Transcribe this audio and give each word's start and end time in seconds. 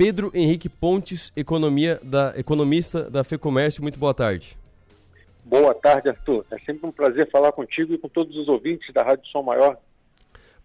Pedro 0.00 0.30
Henrique 0.32 0.66
Pontes, 0.66 1.30
economia 1.36 2.00
da, 2.02 2.32
economista 2.34 3.10
da 3.10 3.22
FEComércio. 3.22 3.82
Muito 3.82 3.98
boa 3.98 4.14
tarde. 4.14 4.56
Boa 5.44 5.74
tarde, 5.74 6.08
Arthur. 6.08 6.42
É 6.50 6.58
sempre 6.60 6.86
um 6.86 6.90
prazer 6.90 7.30
falar 7.30 7.52
contigo 7.52 7.92
e 7.92 7.98
com 7.98 8.08
todos 8.08 8.34
os 8.34 8.48
ouvintes 8.48 8.90
da 8.94 9.02
Rádio 9.02 9.26
Som 9.26 9.42
Maior. 9.42 9.76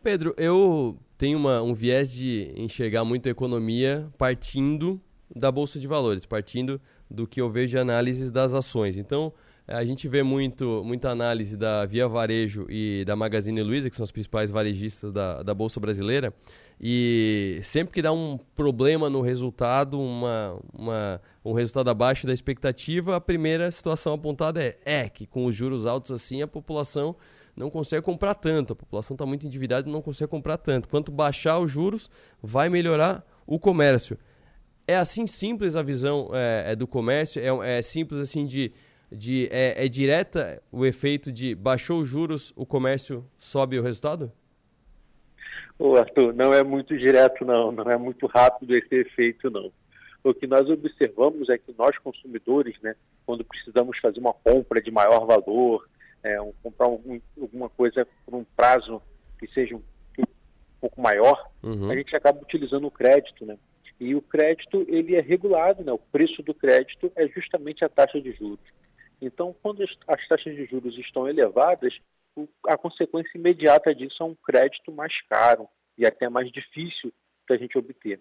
Pedro, 0.01 0.33
eu 0.37 0.97
tenho 1.17 1.37
uma, 1.37 1.61
um 1.61 1.73
viés 1.73 2.13
de 2.13 2.53
enxergar 2.55 3.03
muito 3.03 3.27
a 3.27 3.29
economia 3.29 4.07
partindo 4.17 5.01
da 5.35 5.51
Bolsa 5.51 5.81
de 5.81 5.85
Valores, 5.85 6.25
partindo 6.25 6.79
do 7.11 7.27
que 7.27 7.41
eu 7.41 7.49
vejo 7.49 7.71
de 7.71 7.77
análises 7.77 8.31
das 8.31 8.53
ações. 8.53 8.97
Então, 8.97 9.33
a 9.67 9.83
gente 9.83 10.07
vê 10.07 10.23
muito, 10.23 10.81
muita 10.85 11.09
análise 11.09 11.57
da 11.57 11.85
Via 11.85 12.07
Varejo 12.07 12.67
e 12.69 13.03
da 13.03 13.17
Magazine 13.17 13.61
Luiza, 13.61 13.89
que 13.89 13.97
são 13.97 14.05
as 14.05 14.11
principais 14.11 14.49
varejistas 14.49 15.11
da, 15.11 15.43
da 15.43 15.53
Bolsa 15.53 15.77
Brasileira, 15.77 16.33
e 16.79 17.59
sempre 17.63 17.93
que 17.93 18.01
dá 18.01 18.11
um 18.11 18.37
problema 18.55 19.09
no 19.09 19.21
resultado, 19.21 19.99
uma, 19.99 20.59
uma, 20.73 21.21
um 21.43 21.53
resultado 21.53 21.89
abaixo 21.89 22.27
da 22.27 22.33
expectativa, 22.33 23.15
a 23.15 23.21
primeira 23.21 23.71
situação 23.71 24.13
apontada 24.13 24.61
é, 24.61 24.77
é 24.85 25.09
que 25.09 25.25
com 25.25 25.45
os 25.45 25.55
juros 25.55 25.87
altos 25.87 26.11
assim 26.11 26.41
a 26.41 26.47
população 26.47 27.15
não 27.55 27.69
consegue 27.69 28.03
comprar 28.03 28.33
tanto, 28.33 28.73
a 28.73 28.75
população 28.75 29.15
está 29.15 29.25
muito 29.25 29.45
endividada 29.45 29.87
e 29.87 29.91
não 29.91 30.01
consegue 30.01 30.29
comprar 30.29 30.57
tanto. 30.57 30.89
Quanto 30.89 31.11
baixar 31.11 31.57
os 31.59 31.71
juros, 31.71 32.09
vai 32.43 32.67
melhorar 32.67 33.25
o 33.47 33.57
comércio. 33.57 34.17
É 34.85 34.97
assim 34.97 35.25
simples 35.25 35.75
a 35.77 35.81
visão 35.81 36.29
é, 36.33 36.73
é 36.73 36.75
do 36.75 36.85
comércio? 36.85 37.41
É, 37.41 37.77
é 37.77 37.81
simples 37.81 38.19
assim 38.19 38.45
de 38.45 38.73
de 39.11 39.47
é, 39.51 39.85
é 39.85 39.87
direta 39.87 40.61
o 40.71 40.85
efeito 40.85 41.31
de 41.31 41.55
baixou 41.55 42.01
os 42.01 42.07
juros, 42.07 42.51
o 42.55 42.65
comércio 42.65 43.25
sobe 43.37 43.79
o 43.79 43.83
resultado? 43.83 44.31
Ô 45.77 45.95
Arthur, 45.95 46.33
não 46.33 46.53
é 46.53 46.63
muito 46.63 46.97
direto 46.97 47.43
não, 47.43 47.71
não 47.71 47.83
é 47.83 47.97
muito 47.97 48.25
rápido 48.27 48.75
esse 48.75 48.95
efeito 48.95 49.49
não. 49.49 49.71
O 50.23 50.33
que 50.33 50.47
nós 50.47 50.67
observamos 50.69 51.49
é 51.49 51.57
que 51.57 51.73
nós 51.77 51.97
consumidores, 51.99 52.75
né, 52.81 52.95
quando 53.25 53.43
precisamos 53.43 53.97
fazer 53.99 54.19
uma 54.19 54.33
compra 54.33 54.81
de 54.81 54.89
maior 54.89 55.25
valor, 55.25 55.87
é, 56.23 56.41
um, 56.41 56.51
comprar 56.63 56.87
um, 56.87 57.21
alguma 57.39 57.69
coisa 57.69 58.07
por 58.25 58.33
um 58.33 58.43
prazo 58.55 59.01
que 59.37 59.47
seja 59.53 59.75
um, 59.75 59.81
um 60.17 60.25
pouco 60.81 60.99
maior, 60.99 61.51
uhum. 61.61 61.91
a 61.91 61.95
gente 61.95 62.15
acaba 62.15 62.41
utilizando 62.41 62.87
o 62.87 62.91
crédito, 62.91 63.45
né? 63.45 63.57
E 63.99 64.15
o 64.15 64.21
crédito 64.21 64.83
ele 64.89 65.15
é 65.15 65.21
regulado, 65.21 65.83
né? 65.83 65.91
O 65.91 65.99
preço 65.99 66.41
do 66.41 66.53
crédito 66.53 67.11
é 67.15 67.27
justamente 67.27 67.85
a 67.85 67.89
taxa 67.89 68.19
de 68.19 68.31
juros. 68.31 68.65
Então, 69.21 69.55
quando 69.61 69.83
as 69.83 70.27
taxas 70.27 70.55
de 70.55 70.65
juros 70.65 70.97
estão 70.97 71.27
elevadas, 71.27 71.93
a 72.67 72.77
consequência 72.77 73.37
imediata 73.37 73.93
disso 73.93 74.21
é 74.21 74.25
um 74.25 74.35
crédito 74.35 74.91
mais 74.91 75.13
caro 75.27 75.67
e 75.97 76.05
até 76.05 76.29
mais 76.29 76.51
difícil 76.51 77.13
da 77.47 77.57
gente 77.57 77.77
obter. 77.77 78.19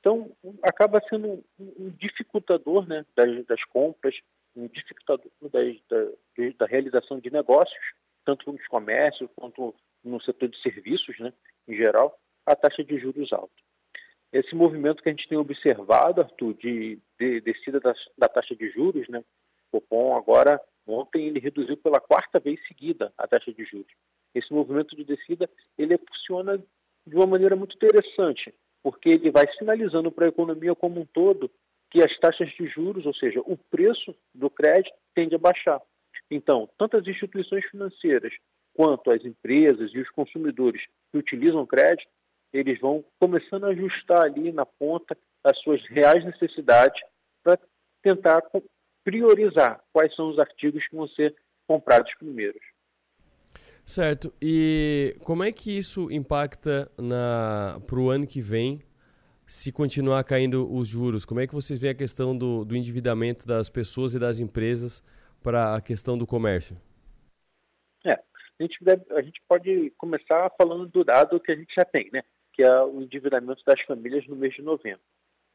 Então, 0.00 0.30
acaba 0.62 1.00
sendo 1.08 1.44
um 1.58 1.90
dificultador 1.90 2.88
né, 2.88 3.04
das, 3.14 3.44
das 3.46 3.62
compras, 3.64 4.14
um 4.56 4.66
dificultador 4.66 5.30
das, 5.42 5.76
da, 5.88 6.56
da, 6.58 6.66
realização 6.66 7.20
de 7.20 7.30
negócios, 7.30 7.84
tanto 8.24 8.50
nos 8.50 8.66
comércios 8.66 9.30
quanto 9.36 9.74
no 10.02 10.20
setor 10.22 10.48
de 10.48 10.60
serviços, 10.62 11.18
né, 11.18 11.32
em 11.68 11.76
geral, 11.76 12.18
a 12.46 12.56
taxa 12.56 12.82
de 12.82 12.98
juros 12.98 13.32
alta. 13.32 13.52
Esse 14.32 14.54
movimento 14.54 15.02
que 15.02 15.08
a 15.08 15.12
gente 15.12 15.28
tem 15.28 15.36
observado, 15.36 16.22
Arthur, 16.22 16.54
de, 16.54 16.98
de 17.18 17.40
descida 17.42 17.78
da, 17.80 17.92
da 18.16 18.28
taxa 18.28 18.56
de 18.56 18.70
juros, 18.70 19.06
né, 19.08 19.22
Copom 19.70 20.16
agora, 20.16 20.60
ontem, 20.90 21.26
ele 21.26 21.40
reduziu 21.40 21.76
pela 21.76 22.00
quarta 22.00 22.38
vez 22.38 22.60
seguida 22.66 23.12
a 23.16 23.26
taxa 23.26 23.52
de 23.52 23.64
juros. 23.64 23.92
Esse 24.34 24.52
movimento 24.52 24.94
de 24.96 25.04
descida, 25.04 25.48
ele 25.76 25.98
funciona 25.98 26.58
de 27.06 27.16
uma 27.16 27.26
maneira 27.26 27.56
muito 27.56 27.74
interessante, 27.74 28.54
porque 28.82 29.08
ele 29.08 29.30
vai 29.30 29.46
sinalizando 29.58 30.10
para 30.10 30.26
a 30.26 30.28
economia 30.28 30.74
como 30.74 31.00
um 31.00 31.06
todo 31.06 31.50
que 31.90 32.00
as 32.02 32.16
taxas 32.18 32.48
de 32.50 32.66
juros, 32.66 33.04
ou 33.04 33.14
seja, 33.14 33.40
o 33.40 33.56
preço 33.56 34.14
do 34.34 34.48
crédito, 34.48 34.94
tende 35.14 35.34
a 35.34 35.38
baixar. 35.38 35.80
Então, 36.30 36.68
tanto 36.78 36.96
as 36.96 37.06
instituições 37.06 37.64
financeiras 37.66 38.32
quanto 38.72 39.10
as 39.10 39.24
empresas 39.24 39.90
e 39.92 39.98
os 39.98 40.08
consumidores 40.10 40.82
que 41.10 41.18
utilizam 41.18 41.66
crédito, 41.66 42.08
eles 42.52 42.78
vão 42.80 43.04
começando 43.18 43.64
a 43.64 43.70
ajustar 43.70 44.24
ali 44.24 44.52
na 44.52 44.64
ponta 44.64 45.16
as 45.44 45.58
suas 45.60 45.84
reais 45.88 46.24
necessidades 46.24 47.00
para 47.42 47.58
tentar 48.02 48.42
priorizar 49.04 49.82
quais 49.92 50.14
são 50.14 50.30
os 50.30 50.38
artigos 50.38 50.86
que 50.86 50.96
vão 50.96 51.08
ser 51.08 51.34
comprados 51.66 52.12
primeiros. 52.16 52.62
Certo. 53.84 54.32
E 54.40 55.16
como 55.24 55.42
é 55.42 55.50
que 55.50 55.76
isso 55.76 56.10
impacta 56.10 56.90
para 57.86 57.98
o 57.98 58.10
ano 58.10 58.26
que 58.26 58.40
vem, 58.40 58.82
se 59.46 59.72
continuar 59.72 60.22
caindo 60.24 60.72
os 60.72 60.86
juros? 60.86 61.24
Como 61.24 61.40
é 61.40 61.46
que 61.46 61.54
vocês 61.54 61.78
veem 61.78 61.92
a 61.92 61.96
questão 61.96 62.36
do, 62.36 62.64
do 62.64 62.76
endividamento 62.76 63.46
das 63.46 63.68
pessoas 63.68 64.14
e 64.14 64.18
das 64.18 64.38
empresas 64.38 65.02
para 65.42 65.74
a 65.74 65.80
questão 65.80 66.16
do 66.16 66.26
comércio? 66.26 66.76
É, 68.06 68.12
a 68.12 68.62
gente, 68.62 68.78
deve, 68.80 69.02
a 69.12 69.22
gente 69.22 69.40
pode 69.48 69.90
começar 69.98 70.50
falando 70.56 70.86
do 70.86 71.02
dado 71.02 71.40
que 71.40 71.50
a 71.50 71.56
gente 71.56 71.74
já 71.76 71.84
tem, 71.84 72.08
né? 72.12 72.22
Que 72.52 72.62
é 72.62 72.82
o 72.82 73.00
endividamento 73.00 73.62
das 73.66 73.80
famílias 73.82 74.26
no 74.28 74.36
mês 74.36 74.54
de 74.54 74.62
novembro. 74.62 75.00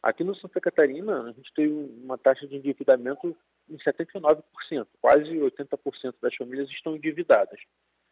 Aqui 0.06 0.24
no 0.24 0.36
Santa 0.36 0.62
Catarina, 0.62 1.24
a 1.24 1.32
gente 1.32 1.52
tem 1.56 1.68
uma 1.68 2.16
taxa 2.16 2.46
de 2.46 2.56
endividamento 2.56 3.36
em 3.68 3.76
79%, 3.78 4.44
quase 5.02 5.32
80% 5.32 6.14
das 6.22 6.36
famílias 6.36 6.70
estão 6.70 6.96
endividadas. 6.96 7.60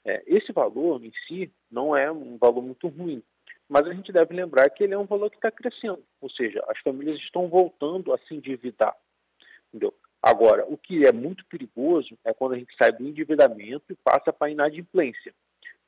É, 0.04 0.24
esse 0.26 0.52
valor 0.52 1.06
em 1.06 1.12
si 1.28 1.54
não 1.70 1.96
é 1.96 2.12
um 2.12 2.36
valor 2.40 2.64
muito 2.64 2.88
ruim, 2.88 3.22
mas 3.70 3.86
a 3.86 3.94
gente 3.94 4.12
deve 4.12 4.34
lembrar 4.34 4.72
que 4.72 4.84
ele 4.84 4.96
é 4.96 4.98
um 4.98 5.06
valor 5.06 5.30
que 5.30 5.36
está 5.36 5.52
crescendo, 5.52 6.04
ou 6.20 6.32
seja, 6.32 6.66
as 6.68 6.80
famílias 6.80 7.20
estão 7.20 7.48
voltando 7.48 8.12
a 8.12 8.18
se 8.18 8.34
endividar. 8.34 8.98
Entendeu? 9.70 9.94
Agora, 10.20 10.66
o 10.68 10.76
que 10.76 11.06
é 11.06 11.12
muito 11.12 11.46
perigoso 11.46 12.18
é 12.26 12.34
quando 12.34 12.54
a 12.54 12.58
gente 12.58 12.76
sai 12.76 12.92
do 12.92 13.08
endividamento 13.08 13.94
e 13.94 13.96
passa 14.04 14.34
para 14.34 14.48
a 14.48 14.52
inadimplência, 14.52 15.32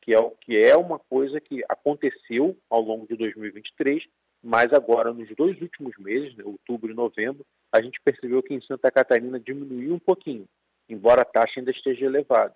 que 0.03 0.13
é, 0.13 0.31
que 0.41 0.55
é 0.55 0.77
uma 0.77 0.99
coisa 0.99 1.41
que 1.41 1.63
aconteceu 1.67 2.55
ao 2.69 2.81
longo 2.81 3.07
de 3.07 3.15
2023 3.15 4.03
mas 4.47 4.71
agora, 4.73 5.11
nos 5.11 5.27
dois 5.35 5.59
últimos 5.59 5.97
meses, 5.97 6.35
né, 6.35 6.43
outubro 6.45 6.91
e 6.91 6.93
novembro, 6.93 7.43
a 7.71 7.81
gente 7.81 7.99
percebeu 8.05 8.43
que 8.43 8.53
em 8.53 8.61
Santa 8.61 8.91
Catarina 8.91 9.39
diminuiu 9.39 9.95
um 9.95 9.99
pouquinho, 9.99 10.47
embora 10.87 11.23
a 11.23 11.25
taxa 11.25 11.59
ainda 11.59 11.71
esteja 11.71 12.05
elevada. 12.05 12.53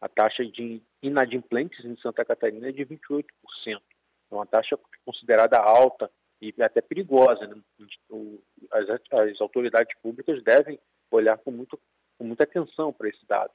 A 0.00 0.08
taxa 0.08 0.44
de 0.44 0.80
inadimplentes 1.02 1.84
em 1.84 1.96
Santa 1.96 2.24
Catarina 2.24 2.68
é 2.68 2.72
de 2.72 2.86
28%. 2.86 3.24
É 3.66 3.80
uma 4.30 4.46
taxa 4.46 4.78
considerada 5.04 5.58
alta 5.58 6.08
e 6.40 6.54
até 6.62 6.80
perigosa. 6.80 7.48
Né? 7.48 7.60
As, 8.70 8.88
as, 9.10 9.40
autoridades 9.40 9.92
públicas 10.00 10.40
devem 10.44 10.78
olhar 11.10 11.36
com, 11.38 11.50
muito, 11.50 11.76
com 12.16 12.22
muita 12.22 12.44
atenção 12.44 12.92
para 12.92 13.08
esse 13.08 13.26
dado, 13.26 13.50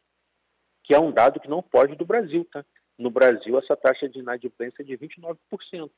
que 0.84 0.94
é 0.94 1.00
um 1.00 1.14
dado 1.14 1.40
que 1.40 1.48
não 1.48 1.64
pode 1.64 1.96
do 1.96 2.06
Brasil. 2.06 2.46
Tá? 2.52 2.66
No 2.98 3.10
Brasil, 3.10 3.58
essa 3.58 3.78
taxa 3.78 4.10
de 4.10 4.20
inadimplência 4.20 4.82
é 4.82 4.86
de 4.86 4.98
29%. 4.98 5.90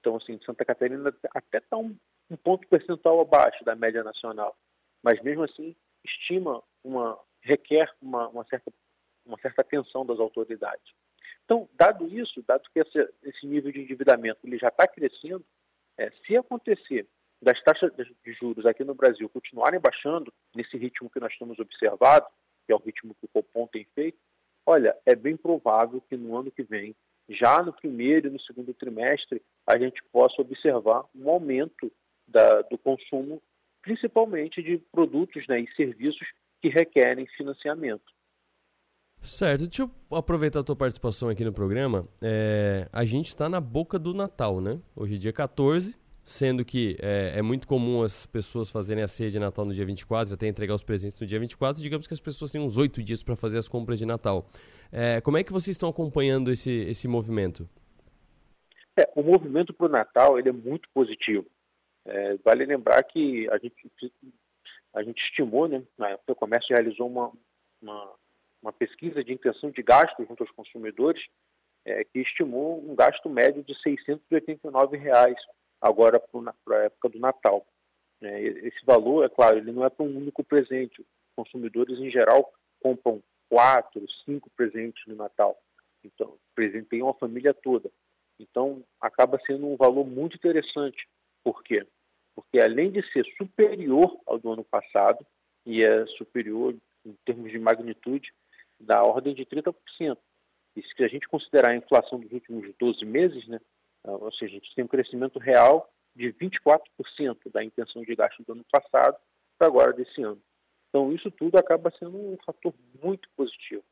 Então, 0.00 0.16
assim, 0.16 0.40
Santa 0.44 0.64
Catarina 0.64 1.14
até 1.34 1.58
está 1.58 1.76
um, 1.76 1.96
um, 2.30 2.36
ponto 2.36 2.66
percentual 2.68 3.20
abaixo 3.20 3.62
da 3.64 3.76
média 3.76 4.02
nacional, 4.02 4.56
mas 5.02 5.20
mesmo 5.22 5.44
assim 5.44 5.76
estima 6.04 6.62
uma 6.82 7.18
requer 7.42 7.90
uma, 8.00 8.28
uma 8.28 8.44
certa 8.44 8.72
uma 9.24 9.38
certa 9.38 9.60
atenção 9.60 10.04
das 10.04 10.18
autoridades. 10.18 10.92
Então, 11.44 11.68
dado 11.74 12.06
isso, 12.08 12.42
dado 12.46 12.68
que 12.72 12.80
esse, 12.80 13.12
esse 13.22 13.46
nível 13.46 13.70
de 13.70 13.80
endividamento 13.80 14.40
ele 14.44 14.56
já 14.56 14.68
está 14.68 14.88
crescendo, 14.88 15.44
é, 15.98 16.10
se 16.26 16.36
acontecer 16.36 17.06
das 17.42 17.62
taxas 17.62 17.92
de 17.94 18.32
juros 18.32 18.66
aqui 18.66 18.84
no 18.84 18.94
Brasil 18.94 19.28
continuarem 19.28 19.80
baixando 19.80 20.32
nesse 20.54 20.76
ritmo 20.76 21.10
que 21.10 21.20
nós 21.20 21.36
temos 21.38 21.58
observado, 21.58 22.26
que 22.66 22.72
é 22.72 22.74
o 22.74 22.78
ritmo 22.78 23.14
que 23.14 23.26
o 23.26 23.28
Copom 23.28 23.66
tem 23.66 23.84
feito, 23.94 24.18
olha, 24.66 24.96
é 25.06 25.14
bem 25.14 25.36
provável 25.36 26.00
que 26.02 26.16
no 26.16 26.36
ano 26.36 26.50
que 26.50 26.62
vem 26.62 26.94
já 27.30 27.62
no 27.62 27.72
primeiro 27.72 28.28
e 28.28 28.30
no 28.30 28.40
segundo 28.40 28.74
trimestre 28.74 29.40
a 29.66 29.78
gente 29.78 30.02
possa 30.12 30.42
observar 30.42 31.04
um 31.14 31.30
aumento 31.30 31.90
da, 32.26 32.62
do 32.62 32.76
consumo, 32.76 33.40
principalmente 33.82 34.62
de 34.62 34.78
produtos 34.92 35.46
né, 35.46 35.60
e 35.60 35.74
serviços 35.74 36.26
que 36.60 36.68
requerem 36.68 37.26
financiamento. 37.36 38.04
Certo, 39.22 39.66
deixa 39.66 39.82
eu 39.82 40.16
aproveitar 40.16 40.60
a 40.60 40.64
tua 40.64 40.76
participação 40.76 41.28
aqui 41.28 41.44
no 41.44 41.52
programa. 41.52 42.08
É, 42.22 42.88
a 42.90 43.04
gente 43.04 43.28
está 43.28 43.48
na 43.48 43.60
boca 43.60 43.98
do 43.98 44.14
Natal, 44.14 44.60
né? 44.60 44.80
Hoje 44.96 45.16
é 45.16 45.18
dia 45.18 45.32
14, 45.32 45.94
sendo 46.22 46.64
que 46.64 46.96
é, 47.00 47.38
é, 47.38 47.42
muito 47.42 47.66
comum 47.66 48.02
as 48.02 48.26
pessoas 48.26 48.70
fazerem 48.70 49.02
a 49.02 49.08
ceia 49.08 49.30
de 49.30 49.38
Natal 49.38 49.64
no 49.64 49.74
dia 49.74 49.84
24, 49.84 50.34
até 50.34 50.46
entregar 50.46 50.74
os 50.74 50.82
presentes 50.82 51.20
no 51.20 51.26
dia 51.26 51.40
24. 51.40 51.82
Digamos 51.82 52.06
que 52.06 52.14
as 52.14 52.20
pessoas 52.20 52.52
têm 52.52 52.60
uns 52.60 52.76
oito 52.76 53.02
dias 53.02 53.22
para 53.22 53.36
fazer 53.36 53.58
as 53.58 53.68
compras 53.68 53.98
de 53.98 54.06
Natal. 54.06 54.46
É, 54.92 55.20
como 55.20 55.38
é 55.38 55.44
que 55.44 55.52
vocês 55.52 55.76
estão 55.76 55.88
acompanhando 55.88 56.50
esse, 56.50 56.70
esse 56.70 57.08
movimento? 57.08 57.68
É, 58.96 59.08
o 59.14 59.22
movimento 59.22 59.72
para 59.72 59.86
o 59.86 59.90
Natal 59.90 60.38
ele 60.38 60.48
é 60.48 60.52
muito 60.52 60.88
positivo. 60.92 61.46
É, 62.04 62.36
vale 62.44 62.64
lembrar 62.64 63.02
que 63.04 63.48
a 63.50 63.58
gente, 63.58 63.90
a 64.94 65.02
gente 65.02 65.22
estimou, 65.22 65.68
né, 65.68 65.82
o 66.26 66.34
comércio 66.34 66.74
realizou 66.74 67.06
uma, 67.06 67.32
uma, 67.80 68.12
uma, 68.62 68.72
pesquisa 68.72 69.22
de 69.22 69.32
intenção 69.32 69.70
de 69.70 69.82
gasto 69.82 70.24
junto 70.24 70.42
aos 70.42 70.50
consumidores, 70.52 71.22
é, 71.84 72.04
que 72.04 72.20
estimou 72.20 72.82
um 72.82 72.94
gasto 72.94 73.28
médio 73.28 73.62
de 73.62 73.74
689 73.82 74.96
reais 74.96 75.36
agora 75.80 76.20
para 76.64 76.78
a 76.78 76.84
época 76.84 77.08
do 77.08 77.18
Natal. 77.18 77.66
É, 78.22 78.42
esse 78.42 78.84
valor, 78.84 79.24
é 79.24 79.28
claro, 79.28 79.58
ele 79.58 79.72
não 79.72 79.84
é 79.84 79.90
para 79.90 80.04
um 80.04 80.16
único 80.16 80.44
presente. 80.44 81.04
Consumidores, 81.34 81.98
em 81.98 82.10
geral, 82.10 82.52
compram 82.80 83.22
quatro, 83.48 84.04
cinco 84.24 84.50
presentes 84.56 85.02
no 85.06 85.16
Natal. 85.16 85.58
Então, 86.04 86.36
presenteiam 86.54 87.08
a 87.08 87.14
família 87.14 87.54
toda. 87.54 87.90
Então, 88.38 88.82
acaba 89.00 89.40
sendo 89.46 89.66
um 89.66 89.76
valor 89.76 90.06
muito 90.06 90.36
interessante. 90.36 91.06
Por 91.42 91.62
quê? 91.62 91.86
Porque 92.34 92.60
além 92.60 92.90
de 92.90 93.02
ser 93.12 93.24
superior 93.36 94.18
ao 94.26 94.38
do 94.38 94.52
ano 94.52 94.64
passado, 94.64 95.24
e 95.66 95.82
é 95.82 96.06
superior 96.18 96.74
em 97.04 97.14
termos 97.24 97.50
de 97.50 97.58
magnitude, 97.58 98.32
da 98.78 99.02
ordem 99.02 99.34
de 99.34 99.44
30%. 99.44 99.74
E 100.76 100.82
se 100.82 101.04
a 101.04 101.08
gente 101.08 101.28
considerar 101.28 101.70
a 101.70 101.76
inflação 101.76 102.18
dos 102.18 102.32
últimos 102.32 102.72
12 102.78 103.04
meses, 103.04 103.46
né, 103.48 103.60
ou 104.04 104.32
seja, 104.32 104.52
a 104.52 104.58
gente 104.58 104.74
tem 104.74 104.84
um 104.84 104.88
crescimento 104.88 105.38
real 105.38 105.90
de 106.14 106.32
24% 106.32 106.80
da 107.52 107.62
intenção 107.62 108.02
de 108.02 108.14
gasto 108.14 108.42
do 108.42 108.52
ano 108.52 108.64
passado 108.70 109.16
para 109.58 109.68
agora 109.68 109.92
desse 109.92 110.22
ano. 110.22 110.40
Então, 110.88 111.12
isso 111.12 111.30
tudo 111.30 111.56
acaba 111.56 111.92
sendo 111.98 112.16
um 112.16 112.36
fator 112.44 112.74
muito 113.02 113.28
positivo. 113.36 113.84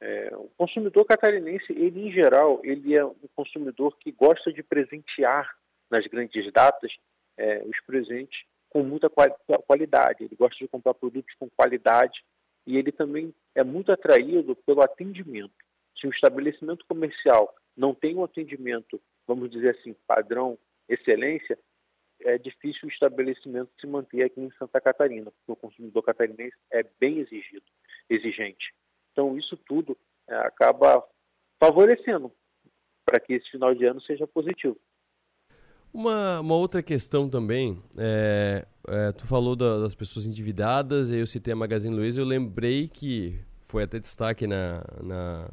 É, 0.00 0.30
o 0.36 0.50
consumidor 0.56 1.04
catarinense, 1.06 1.72
ele 1.72 2.08
em 2.08 2.12
geral, 2.12 2.60
ele 2.62 2.94
é 2.94 3.04
um 3.04 3.14
consumidor 3.34 3.96
que 3.98 4.12
gosta 4.12 4.52
de 4.52 4.62
presentear 4.62 5.56
nas 5.90 6.06
grandes 6.06 6.52
datas 6.52 6.92
é, 7.38 7.62
os 7.64 7.80
presentes 7.86 8.44
com 8.68 8.82
muita 8.82 9.08
qualidade. 9.08 10.24
Ele 10.24 10.36
gosta 10.36 10.56
de 10.58 10.68
comprar 10.68 10.94
produtos 10.94 11.34
com 11.38 11.48
qualidade 11.48 12.22
e 12.66 12.76
ele 12.76 12.92
também 12.92 13.32
é 13.54 13.62
muito 13.62 13.90
atraído 13.92 14.54
pelo 14.56 14.82
atendimento. 14.82 15.54
Se 15.98 16.06
um 16.06 16.10
estabelecimento 16.10 16.84
comercial 16.86 17.54
não 17.76 17.94
tem 17.94 18.16
um 18.16 18.24
atendimento, 18.24 19.00
vamos 19.26 19.50
dizer 19.50 19.76
assim, 19.76 19.94
padrão 20.06 20.58
excelência, 20.88 21.58
é 22.20 22.38
difícil 22.38 22.88
o 22.88 22.90
estabelecimento 22.90 23.70
se 23.80 23.86
manter 23.86 24.22
aqui 24.22 24.40
em 24.40 24.50
Santa 24.52 24.80
Catarina, 24.80 25.30
porque 25.30 25.52
o 25.52 25.56
consumidor 25.56 26.02
catarinense 26.02 26.56
é 26.72 26.84
bem 26.98 27.18
exigido, 27.18 27.64
exigente. 28.08 28.72
Então, 29.12 29.36
isso 29.36 29.56
tudo 29.56 29.96
é, 30.28 30.34
acaba 30.36 31.06
favorecendo 31.62 32.32
para 33.04 33.20
que 33.20 33.34
esse 33.34 33.50
final 33.50 33.74
de 33.74 33.84
ano 33.84 34.00
seja 34.00 34.26
positivo. 34.26 34.78
Uma, 35.92 36.40
uma 36.40 36.54
outra 36.54 36.82
questão 36.82 37.28
também, 37.28 37.82
é, 37.96 38.66
é, 38.88 39.12
tu 39.12 39.26
falou 39.26 39.56
da, 39.56 39.78
das 39.78 39.94
pessoas 39.94 40.26
endividadas, 40.26 41.10
eu 41.10 41.26
citei 41.26 41.52
a 41.52 41.56
Magazine 41.56 41.94
Luiza, 41.94 42.20
eu 42.20 42.26
lembrei 42.26 42.88
que 42.88 43.40
foi 43.62 43.84
até 43.84 43.98
destaque 43.98 44.46
na, 44.46 44.84
na 45.02 45.50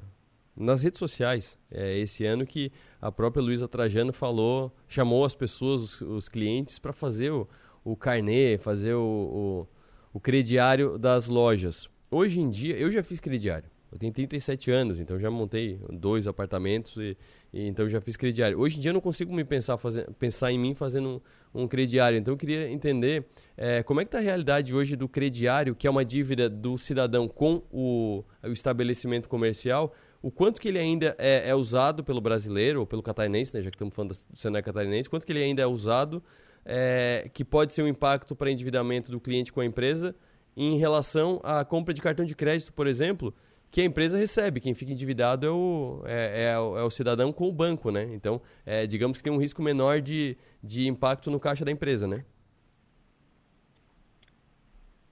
nas 0.56 0.84
redes 0.84 1.00
sociais 1.00 1.58
é, 1.72 1.98
esse 1.98 2.26
ano 2.26 2.46
que 2.46 2.72
a 3.02 3.12
própria 3.12 3.42
Luísa 3.42 3.68
Trajano 3.68 4.14
falou, 4.14 4.72
chamou 4.88 5.26
as 5.26 5.36
pessoas, 5.36 5.82
os, 5.82 6.02
os 6.02 6.30
clientes, 6.30 6.80
para 6.80 6.94
fazer 6.94 7.32
o, 7.32 7.48
o 7.84 7.96
carnê, 7.96 8.58
fazer 8.58 8.94
o, 8.94 9.68
o, 10.14 10.18
o 10.18 10.20
crediário 10.20 10.98
das 10.98 11.28
lojas. 11.28 11.90
Hoje 12.10 12.40
em 12.40 12.50
dia, 12.50 12.78
eu 12.78 12.92
já 12.92 13.02
fiz 13.02 13.20
crediário. 13.20 13.74
Eu 13.94 14.00
tenho 14.00 14.12
37 14.12 14.72
anos, 14.72 15.00
então 15.00 15.20
já 15.20 15.30
montei 15.30 15.80
dois 15.92 16.26
apartamentos 16.26 16.98
e, 16.98 17.16
e, 17.54 17.68
então 17.68 17.88
já 17.88 18.02
fiz 18.02 18.18
crediário. 18.18 18.60
Hoje 18.60 18.78
em 18.78 18.82
dia 18.82 18.90
eu 18.90 18.94
não 18.94 19.02
consigo 19.02 19.32
me 19.32 19.44
pensar, 19.44 19.78
fazer, 19.78 20.10
pensar 20.18 20.52
em 20.52 20.58
mim 20.58 20.74
fazendo 20.74 21.22
um, 21.54 21.62
um 21.62 21.68
crediário. 21.68 22.18
Então 22.18 22.34
eu 22.34 22.38
queria 22.38 22.68
entender 22.72 23.24
é, 23.56 23.84
como 23.84 24.02
é 24.02 24.04
que 24.04 24.08
está 24.08 24.18
a 24.18 24.22
realidade 24.22 24.74
hoje 24.74 24.96
do 24.96 25.08
crediário, 25.08 25.76
que 25.76 25.86
é 25.86 25.92
uma 25.92 26.04
dívida 26.04 26.50
do 26.50 26.76
cidadão 26.76 27.28
com 27.28 27.62
o, 27.72 28.24
o 28.42 28.52
estabelecimento 28.52 29.30
comercial, 29.30 29.94
o 30.24 30.32
quanto 30.32 30.62
que 30.62 30.70
ele 30.70 30.80
ainda 30.80 31.14
é, 31.20 31.50
é 31.50 31.54
usado 31.54 32.02
pelo 32.02 32.22
brasileiro 32.22 32.80
ou 32.80 32.88
pelo 32.88 33.04
catarinense, 33.04 33.54
né, 33.54 33.62
já 33.62 33.70
que 33.70 33.76
estamos 33.76 33.94
falando 33.94 34.12
do 34.12 34.38
cenário 34.38 34.66
catarinense, 34.66 35.10
quanto 35.10 35.26
que 35.26 35.34
ele 35.34 35.44
ainda 35.44 35.62
é 35.62 35.68
usado, 35.68 36.24
é, 36.64 37.30
que 37.34 37.44
pode 37.44 37.74
ser 37.74 37.84
um 37.84 37.88
impacto 37.90 38.34
para 38.34 38.50
endividamento 38.50 39.12
do 39.12 39.20
cliente 39.20 39.52
com 39.52 39.60
a 39.60 39.66
empresa 39.66 40.16
em 40.56 40.78
relação 40.78 41.42
à 41.44 41.66
compra 41.66 41.94
de 41.94 42.02
cartão 42.02 42.24
de 42.24 42.34
crédito, 42.36 42.72
por 42.72 42.88
exemplo, 42.88 43.36
que 43.70 43.82
a 43.82 43.84
empresa 43.84 44.18
recebe. 44.18 44.62
Quem 44.62 44.74
fica 44.74 44.94
endividado 44.94 45.46
é 45.46 45.52
o, 45.52 46.02
é, 46.06 46.44
é, 46.44 46.52
é 46.54 46.84
o 46.84 46.90
cidadão 46.90 47.34
com 47.34 47.50
o 47.50 47.52
banco, 47.52 47.92
né? 47.92 48.04
Então, 48.14 48.42
é, 48.66 48.88
digamos 48.88 49.18
que 49.18 49.24
tem 49.26 49.34
um 49.34 49.38
risco 49.38 49.62
menor 49.62 50.00
de, 50.00 50.38
de 50.64 50.88
impacto 50.88 51.30
no 51.30 51.40
caixa 51.40 51.66
da 51.66 51.72
empresa, 51.72 52.08
né? 52.08 52.24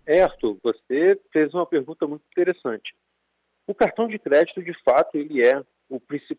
É, 0.06 0.22
Arthur, 0.22 0.58
você 0.64 1.20
fez 1.34 1.54
uma 1.54 1.66
pergunta 1.66 2.08
muito 2.08 2.24
interessante. 2.32 2.94
O 3.68 3.76
cartão 3.76 4.08
de 4.08 4.18
crédito, 4.20 4.62
de 4.64 4.74
fato, 4.84 5.16
ele 5.16 5.46
é 5.46 5.64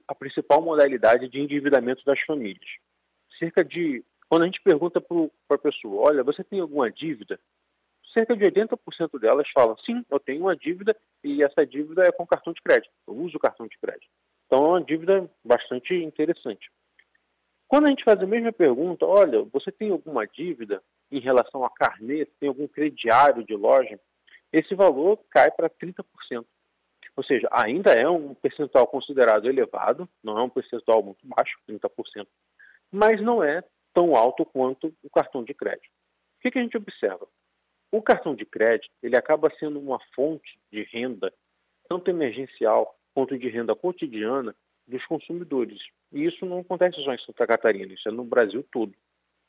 a 0.09 0.15
principal 0.15 0.63
modalidade 0.63 1.29
de 1.29 1.41
endividamento 1.41 2.05
das 2.05 2.21
famílias. 2.23 2.69
Cerca 3.39 3.65
de, 3.65 4.05
quando 4.29 4.43
a 4.43 4.47
gente 4.47 4.61
pergunta 4.63 5.01
para 5.01 5.57
a 5.57 5.59
pessoa, 5.59 6.09
olha, 6.09 6.23
você 6.23 6.43
tem 6.43 6.61
alguma 6.61 6.91
dívida? 6.91 7.39
Cerca 8.13 8.37
de 8.37 8.45
80% 8.45 9.19
delas 9.19 9.49
falam, 9.55 9.77
sim, 9.79 10.05
eu 10.11 10.21
tenho 10.21 10.43
uma 10.43 10.57
dívida 10.57 10.95
e 11.25 11.43
essa 11.43 11.67
dívida 11.67 12.03
é 12.03 12.13
com 12.13 12.27
cartão 12.27 12.53
de 12.53 12.61
crédito. 12.61 12.93
Eu 13.07 13.15
uso 13.15 13.39
cartão 13.39 13.67
de 13.67 13.79
crédito. 13.79 14.09
Então 14.47 14.65
é 14.67 14.69
uma 14.69 14.85
dívida 14.85 15.31
bastante 15.43 15.95
interessante. 15.95 16.71
Quando 17.67 17.87
a 17.87 17.89
gente 17.89 18.05
faz 18.05 18.21
a 18.21 18.27
mesma 18.27 18.53
pergunta, 18.53 19.07
olha, 19.07 19.43
você 19.45 19.73
tem 19.73 19.91
alguma 19.91 20.27
dívida 20.27 20.83
em 21.11 21.21
relação 21.21 21.65
a 21.65 21.71
carnê, 21.71 22.27
tem 22.39 22.51
algum 22.51 22.69
crediário 22.69 23.43
de 23.45 23.55
loja? 23.55 23.99
Esse 24.53 24.75
valor 24.75 25.19
cai 25.31 25.51
para 25.51 25.71
30%. 25.71 26.05
Ou 27.17 27.25
seja, 27.25 27.49
ainda 27.53 27.93
é 27.93 28.09
um 28.09 28.35
percentual 28.35 28.87
considerado 28.87 29.49
elevado, 29.49 30.09
não 30.23 30.39
é 30.39 30.43
um 30.43 30.49
percentual 30.49 31.03
muito 31.03 31.27
baixo, 31.27 31.59
30%, 31.69 32.27
mas 32.91 33.21
não 33.21 33.43
é 33.45 33.63
tão 33.93 34.15
alto 34.15 34.45
quanto 34.47 34.95
o 35.03 35.11
cartão 35.11 35.45
de 35.45 35.53
crédito. 35.53 35.91
O 36.39 36.43
que, 36.43 36.51
que 36.51 36.59
a 36.59 36.63
gente 36.63 36.77
observa? 36.77 37.27
O 37.91 38.01
cartão 38.01 38.35
de 38.35 38.47
crédito 38.47 38.91
ele 39.03 39.17
acaba 39.17 39.53
sendo 39.59 39.79
uma 39.79 39.99
fonte 40.15 40.59
de 40.73 40.83
renda, 40.85 41.33
tanto 41.89 42.11
emergencial 42.11 42.97
quanto 43.15 43.39
de 43.39 43.49
renda 43.49 43.75
cotidiana, 43.77 44.55
dos 44.87 45.05
consumidores. 45.07 45.79
E 46.13 46.25
isso 46.25 46.45
não 46.45 46.61
acontece 46.61 47.03
só 47.03 47.13
em 47.13 47.19
Santa 47.19 47.47
Catarina, 47.47 47.93
isso 47.93 48.09
é 48.09 48.13
no 48.13 48.25
Brasil 48.25 48.65
todo. 48.73 48.93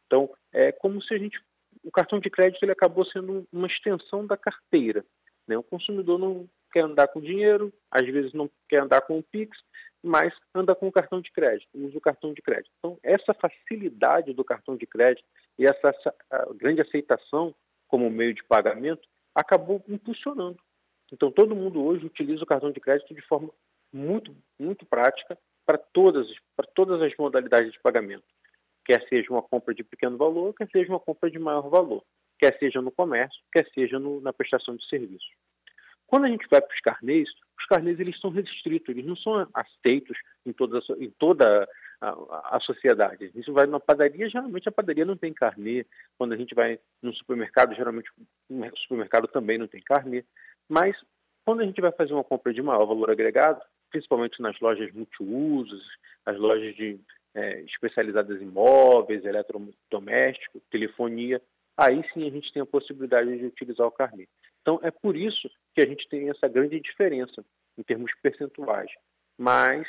Então, 0.06 0.30
é 0.51 0.71
como 0.71 1.01
se 1.01 1.13
a 1.13 1.18
gente. 1.18 1.39
O 1.83 1.92
cartão 1.92 2.19
de 2.19 2.30
crédito 2.30 2.63
ele 2.63 2.71
acabou 2.71 3.04
sendo 3.06 3.48
uma 3.51 3.68
extensão 3.68 4.27
da 4.27 4.38
carteira. 4.38 5.04
Né? 5.48 5.57
O 5.57 5.63
consumidor 5.63 6.19
não 6.19 6.48
quer 6.73 6.81
andar 6.81 7.07
com 7.07 7.21
dinheiro, 7.21 7.71
às 7.91 8.05
vezes 8.05 8.33
não 8.33 8.49
quer 8.67 8.81
andar 8.81 9.01
com 9.01 9.19
o 9.19 9.23
Pix, 9.23 9.55
mas 10.03 10.33
anda 10.53 10.75
com 10.75 10.87
o 10.87 10.91
cartão 10.91 11.21
de 11.21 11.31
crédito, 11.31 11.69
usa 11.73 11.97
o 11.97 12.01
cartão 12.01 12.33
de 12.33 12.41
crédito. 12.41 12.71
Então, 12.79 12.97
essa 13.01 13.33
facilidade 13.33 14.33
do 14.33 14.43
cartão 14.43 14.75
de 14.75 14.85
crédito 14.85 15.25
e 15.57 15.65
essa 15.65 15.93
grande 16.55 16.81
aceitação 16.81 17.55
como 17.87 18.09
meio 18.09 18.33
de 18.33 18.44
pagamento 18.44 19.07
acabou 19.33 19.81
impulsionando. 19.87 20.57
Então, 21.11 21.31
todo 21.31 21.56
mundo 21.56 21.81
hoje 21.83 22.06
utiliza 22.06 22.44
o 22.44 22.47
cartão 22.47 22.71
de 22.71 22.80
crédito 22.80 23.13
de 23.13 23.21
forma 23.21 23.49
muito, 23.94 24.35
muito 24.59 24.85
prática 24.85 25.37
para 25.65 25.77
todas, 25.77 26.27
para 26.56 26.68
todas 26.73 27.01
as 27.01 27.15
modalidades 27.18 27.71
de 27.71 27.80
pagamento. 27.80 28.25
Quer 28.83 29.07
seja 29.07 29.31
uma 29.31 29.42
compra 29.42 29.73
de 29.73 29.83
pequeno 29.83 30.18
valor, 30.18 30.53
quer 30.53 30.68
seja 30.69 30.92
uma 30.92 30.99
compra 30.99 31.31
de 31.31 31.39
maior 31.39 31.69
valor. 31.69 32.03
Quer 32.37 32.57
seja 32.57 32.81
no 32.81 32.92
comércio, 32.92 33.39
quer 33.53 33.65
seja 33.73 33.97
no, 33.97 34.19
na 34.19 34.33
prestação 34.33 34.75
de 34.75 34.85
serviços. 34.89 35.30
Quando 36.13 36.25
a 36.25 36.29
gente 36.29 36.45
vai 36.47 36.61
para 36.61 36.71
os 36.71 36.79
carnês, 36.81 37.27
os 37.59 37.65
carnês 37.65 37.99
eles 37.99 38.19
são 38.19 38.29
restritos, 38.29 38.87
eles 38.87 39.03
não 39.03 39.15
são 39.15 39.47
aceitos 39.51 40.15
em 40.45 40.53
toda, 40.53 40.79
em 40.99 41.09
toda 41.09 41.67
a, 41.99 42.55
a, 42.55 42.59
sociedade. 42.59 43.31
Isso 43.33 43.51
vai 43.51 43.65
numa 43.65 43.79
padaria, 43.79 44.29
geralmente 44.29 44.69
a 44.69 44.71
padaria 44.71 45.05
não 45.05 45.17
tem 45.17 45.33
carnê. 45.33 45.87
Quando 46.15 46.33
a 46.33 46.37
gente 46.37 46.53
vai 46.53 46.77
no 47.01 47.11
supermercado, 47.15 47.73
geralmente 47.73 48.11
o 48.47 48.77
supermercado 48.77 49.27
também 49.27 49.57
não 49.57 49.65
tem 49.65 49.81
carnê. 49.81 50.23
Mas 50.69 50.95
quando 51.43 51.61
a 51.61 51.65
gente 51.65 51.81
vai 51.81 51.91
fazer 51.91 52.13
uma 52.13 52.23
compra 52.23 52.53
de 52.53 52.61
maior 52.61 52.85
valor 52.85 53.09
agregado, 53.09 53.59
principalmente 53.89 54.39
nas 54.39 54.59
lojas 54.59 54.93
multiusos, 54.93 55.83
as 56.27 56.37
lojas 56.37 56.75
de, 56.75 56.99
é, 57.33 57.61
especializadas 57.61 58.39
em 58.39 58.45
móveis, 58.45 59.25
eletrodoméstico, 59.25 60.61
telefonia, 60.69 61.41
aí 61.77 62.03
sim 62.13 62.27
a 62.27 62.31
gente 62.31 62.51
tem 62.53 62.61
a 62.61 62.65
possibilidade 62.65 63.37
de 63.37 63.45
utilizar 63.45 63.87
o 63.87 63.92
carnê. 63.92 64.27
Então, 64.61 64.80
é 64.81 64.92
por 64.92 65.15
isso 65.15 65.49
que 65.73 65.81
a 65.81 65.85
gente 65.85 66.07
tem 66.07 66.30
essa 66.30 66.47
grande 66.47 66.80
diferença 66.80 67.44
em 67.77 67.83
termos 67.83 68.11
percentuais. 68.21 68.89
Mas, 69.37 69.87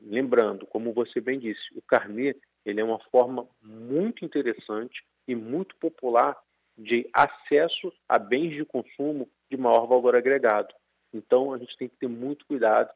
lembrando, 0.00 0.66
como 0.66 0.92
você 0.92 1.20
bem 1.20 1.38
disse, 1.38 1.62
o 1.74 1.82
carnê 1.82 2.36
ele 2.64 2.80
é 2.80 2.84
uma 2.84 2.98
forma 3.10 3.46
muito 3.62 4.24
interessante 4.24 5.04
e 5.28 5.34
muito 5.34 5.76
popular 5.76 6.36
de 6.76 7.08
acesso 7.12 7.92
a 8.08 8.18
bens 8.18 8.50
de 8.54 8.64
consumo 8.64 9.28
de 9.50 9.56
maior 9.56 9.86
valor 9.86 10.16
agregado. 10.16 10.74
Então, 11.12 11.52
a 11.52 11.58
gente 11.58 11.76
tem 11.76 11.88
que 11.88 11.96
ter 11.96 12.08
muito 12.08 12.44
cuidado 12.46 12.90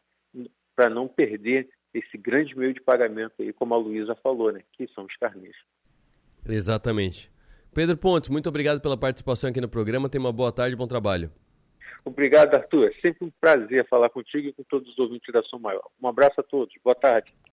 para 0.75 0.91
não 0.91 1.07
perder 1.07 1.69
esse 1.95 2.19
grande 2.19 2.57
meio 2.57 2.75
de 2.75 2.81
pagamento 2.81 3.35
aí, 3.41 3.53
como 3.53 3.75
a 3.75 3.79
Luísa 3.79 4.15
falou, 4.17 4.53
né, 4.53 4.63
que 4.73 4.87
são 4.89 5.05
os 5.05 5.17
carnês. 5.17 5.57
Exatamente. 6.47 7.31
Pedro 7.75 7.97
Pontes, 7.97 8.29
muito 8.29 8.49
obrigado 8.49 8.81
pela 8.81 8.97
participação 8.97 9.51
aqui 9.51 9.61
no 9.61 9.69
programa. 9.69 10.09
Tenha 10.09 10.23
uma 10.23 10.33
boa 10.33 10.51
tarde 10.51 10.75
e 10.75 10.77
bom 10.77 10.87
trabalho. 10.87 11.31
Obrigado, 12.05 12.55
Arthur. 12.55 12.89
É 12.89 13.01
sempre 13.01 13.27
um 13.27 13.31
prazer 13.41 13.87
falar 13.89 14.09
contigo 14.09 14.49
e 14.49 14.53
com 14.53 14.63
todos 14.65 14.89
os 14.89 14.99
ouvintes 14.99 15.33
da 15.33 15.43
Som 15.43 15.59
Maior. 15.59 15.85
Um 16.03 16.09
abraço 16.09 16.41
a 16.41 16.43
todos. 16.43 16.75
Boa 16.83 16.95
tarde. 16.95 17.33